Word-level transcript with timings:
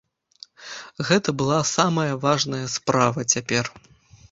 Гэта 1.09 1.29
была 1.43 1.59
самая 1.75 2.09
важная 2.25 2.65
справа 2.79 3.29
цяпер. 3.37 3.73